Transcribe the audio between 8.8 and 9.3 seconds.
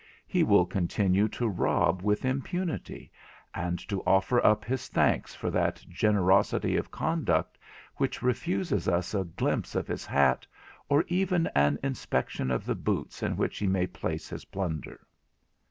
us a